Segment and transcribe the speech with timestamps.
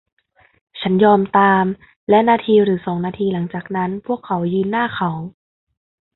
[0.81, 1.65] ฉันยอมตาม
[2.09, 5.11] และนาทีหรือสองนาทีหลังจากนั้นพวกเขายืนหน้าเขา